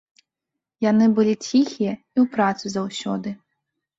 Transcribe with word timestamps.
Яны 0.91 1.05
былі 1.19 1.35
ціхія 1.47 1.93
і 2.15 2.17
ў 2.23 2.25
працы 2.37 2.65
заўсёды. 2.79 3.29